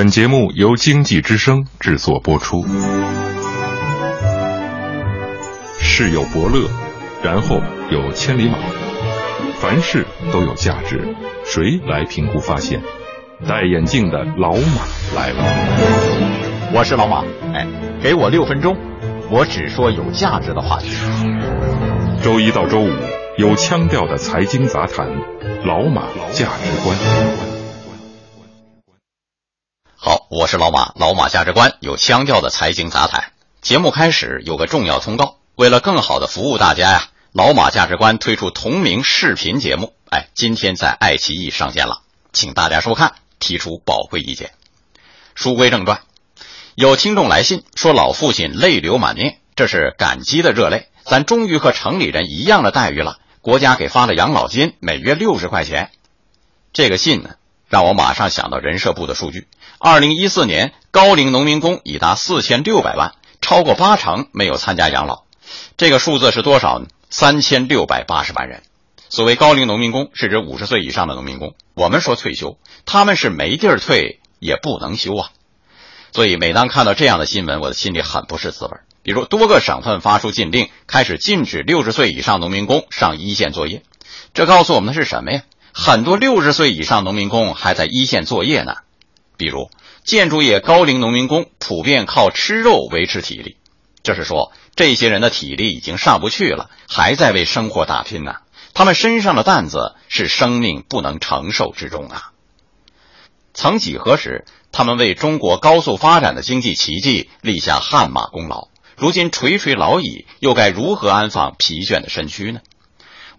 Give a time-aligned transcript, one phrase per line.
[0.00, 2.64] 本节目由经济之声制作播出。
[5.78, 6.70] 世有伯乐，
[7.22, 7.60] 然后
[7.90, 8.56] 有千里马，
[9.58, 12.80] 凡事都有价值，谁来评估发现？
[13.46, 15.44] 戴眼镜的老马来了。
[16.72, 17.22] 我是老马，
[17.52, 17.66] 哎，
[18.02, 18.74] 给我六分钟，
[19.30, 20.96] 我只说有价值的话题。
[22.22, 22.90] 周一到周五
[23.36, 25.06] 有腔调的财经杂谈，
[25.66, 27.49] 老马价值观。
[30.02, 33.32] 好，我是老马，老马价值观有腔调的财经杂谈。
[33.60, 42.00] 节目开始有个重要通告，为了更好的服务大家呀，老马价值观推出同名视频节目，哎，今天在爱奇艺上线了，
[42.32, 43.16] 请大家收看。
[43.38, 44.52] 提出宝贵意见。
[45.34, 46.00] 书归正传，
[46.74, 50.88] 有听众来信说老父亲泪流满面，这是感激的热泪。
[51.04, 55.90] 咱终于和城里人一样的待遇了，国家给发了养老金，每月六十块钱。
[56.72, 57.34] 这个信呢，
[57.70, 59.46] 让我马上想到人社部的数据：
[59.78, 65.22] 二零一四年高龄农民工已达四千六百万，超过八成没有参加养老。
[65.76, 66.88] 这个数字是多少呢？
[67.10, 68.64] 三千六百八十万人。
[69.08, 71.54] 所谓高龄农民工，是指五十岁以上的农民工。
[71.74, 75.30] 我们说退休，他们是没地儿退，也不能休啊。
[76.12, 78.72] 所以每当看到这样的新闻，我的心里很不是滋味。
[79.04, 83.84] 比如多个省份发出禁令，开始禁止六十岁以上农民工上一线作业，
[84.34, 85.42] 这告诉我们的是什么呀？
[85.72, 88.76] 很多六十岁以上农民工还在一线作业呢。
[89.36, 89.70] 比如
[90.04, 93.56] 建筑业高龄农民工普遍靠吃肉维持体力，
[94.02, 98.36] 这是说这些人的体力已经上不去了，还在为生活打拼呢。
[98.74, 102.32] 他们身上的担子是生命不能承受之重啊！
[103.52, 108.68] 曾几何时，他们为中国高速发展的经济奇迹立下汗马功劳。
[108.96, 112.60] 如今垂垂老矣，又该如何安放疲倦的身躯呢？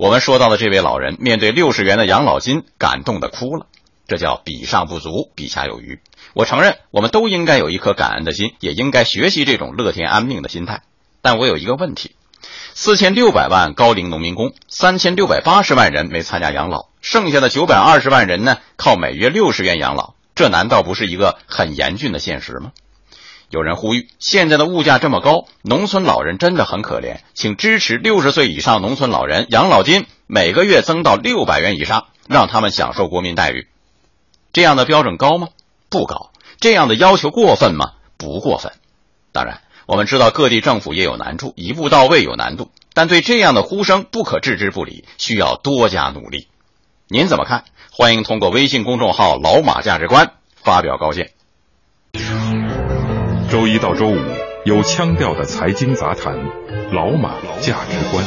[0.00, 3.66] 我们说到的这位老人，面对六十元的养老金，感动的哭了。
[4.08, 6.00] 这叫比上不足，比下有余。
[6.32, 10.80] 我承认，我们都应该有一颗感恩的心，也应该学习这种乐天安命的心态。
[11.20, 12.12] 但我有一个问题。
[12.72, 18.56] 四千六百万高龄农民工，三千六百八十万人没参加养老，剩下的九百二十万人呢？
[18.78, 22.72] 靠每月六十元养老，这难道不是一个很严峻的现实吗？
[23.50, 33.66] 有人呼吁，现在的物价这么高，农村老人真的很可怜，请支持六十岁以上农村老人养老金每个月增到六百元以上，让他们享受国民待遇。
[34.52, 35.48] 这样的标准高吗？
[35.88, 36.30] 不高。
[36.60, 37.92] 这样的要求过分吗？
[38.16, 38.72] 不过分。
[39.32, 39.60] 当然。
[39.86, 46.46] 我们知道各地政府也有难处，一步到位有难度，但对这样的呼声不可置之不理，需要多加努力。
[47.08, 47.64] 您怎么看？
[47.90, 51.32] 欢迎通过微信公众号“老马价值观”发表高见。
[53.50, 54.16] 周一到周五
[54.64, 56.38] 有腔调的财经杂谈，
[56.92, 58.24] 老马价值观。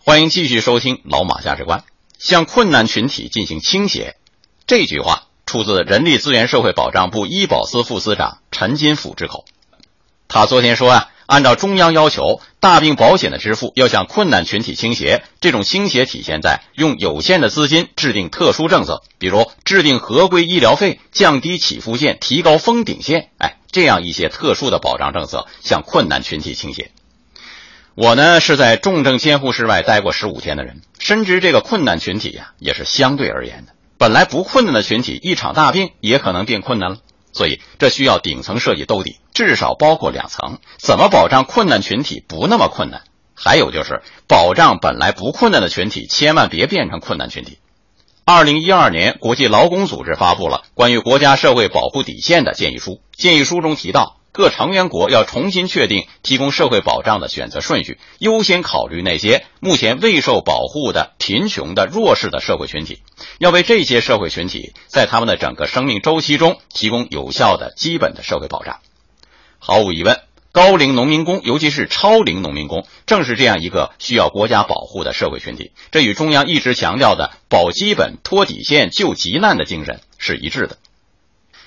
[0.00, 1.84] 欢迎继续收听老马价值观。
[2.18, 4.16] 向困难群体进行倾斜，
[4.66, 5.22] 这句话。
[5.46, 9.44] 出自人力资源社会保障部医保司副司长陈金甫之口。
[10.26, 15.22] 他昨天说啊，按照中央要求，大病保险的支付要向困难群体倾斜。
[15.40, 26.90] 这种倾斜体现在用有限的资金制定特殊政策，比如制定合规医疗费、降低起付线、提高封顶线，哎，这样一些特殊的保障政策向困难群体倾斜。
[27.94, 33.72] 我呢是在重症监护室外待过十五天的人，深知这个困难群体呀，也是相对而言的。
[33.96, 36.98] 本来不困难的群体，一场大病也可能变困难了，
[37.34, 40.58] 所以这需要顶层设计兜底，至少包括两层。
[40.78, 43.02] 怎么保障困难群体不那么困难？
[43.34, 47.58] 还有就是保障本来不困难的群体，千万别变成困难群体。
[48.24, 54.16] 二零一二年，国际劳工组织发布了关于国家社会保护底线的建议书，建议书中提到。
[54.34, 62.98] 各成员国要重新确定提供社会保障的选择顺序，优先考虑那些目前未受保护的贫穷的弱势的社会群体，
[63.38, 68.80] 要为这些社会群体在他们的整个生命周期中提供有效的基本的社会保障。
[69.60, 70.20] 毫无疑问，
[70.50, 75.70] 高龄农民工，尤其是超龄农民工，正是这样一个需要国家保护的社会群体。
[75.92, 80.76] 这与中央一直强调的保基本、托底线、救急难的精神是一致的。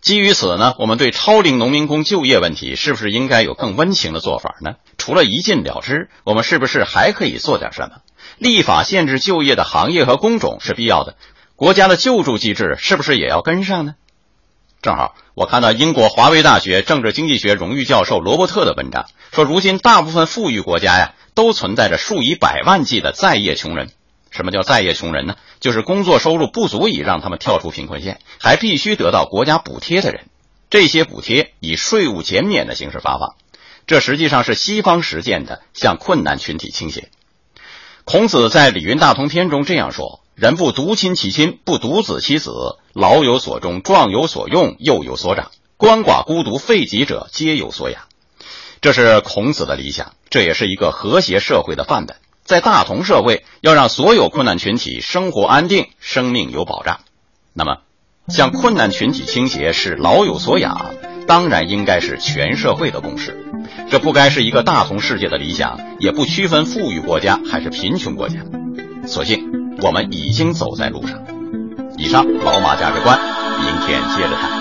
[0.00, 4.76] 基于此呢，我们对超龄农民工就业问题是不是应该有更温情的做法呢？
[4.96, 7.96] 除了一禁了之，我们是不是还可以做点什么？
[8.38, 11.16] 立法限制就业的行业和工种是必要的，
[11.54, 13.94] 国家的救助机制是不是也要跟上呢？
[14.80, 23.90] 正好我看到英国华威大学政治经济学荣誉教授罗伯特的文章，说如今大部分富裕国家呀，都存在着数以百万计的在业穷人。
[24.30, 25.36] 什么叫在业穷人呢？
[25.58, 30.26] 就是工作收入不足以让他们跳出贫困线，还必须得到国家补贴的人。
[30.70, 33.34] 这些补贴以税务减免的形式发放，
[33.86, 37.08] 这实际上是西方实践的向困难群体倾斜。
[38.04, 48.02] 孔子在《礼运大同篇》中这样说：“人不独亲其亲，不独子其子，老有所终，壮有所用，幼有所长，鳏寡孤独废疾者皆有所养。
[48.80, 52.16] 这是孔子的理想，这也是一个和谐社会的范本。
[52.50, 56.98] 在大同社会，要让所有困难群体生活安定，生命有保障。
[57.52, 57.76] 那么，
[58.26, 60.90] 向困难群体倾斜是老有所养，
[61.28, 63.40] 当然应该是全社会的共识。
[63.88, 68.40] 这不该是一个大同世界的理想，也不区分富裕国家还是贫穷国家。
[69.06, 71.22] 所幸，我们已经走在路上。
[71.98, 73.16] 以上老马价值观，
[73.60, 74.59] 明天接着谈。